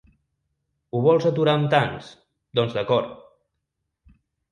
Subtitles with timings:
[0.93, 2.07] Ho vols aturar amb tancs,
[2.61, 3.13] doncs d’acord!